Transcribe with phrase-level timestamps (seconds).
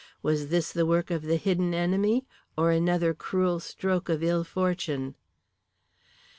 [0.23, 2.25] Was this the work of the hidden enemy
[2.57, 5.13] or another cruel stroke of ill fortune?